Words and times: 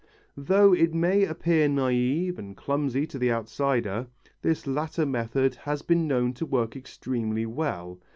Though 0.35 0.73
it 0.73 0.95
may 0.95 1.25
appear 1.25 1.67
naïve 1.69 2.39
and 2.39 2.57
clumsy 2.57 3.05
to 3.05 3.19
the 3.19 3.31
outsider, 3.31 4.07
this 4.41 4.65
latter 4.65 5.05
method 5.05 5.53
has 5.53 5.83
been 5.83 6.07
known 6.07 6.33
to 6.41 6.45
work 6.47 6.75
extremely 6.75 7.45
well. 7.45 7.99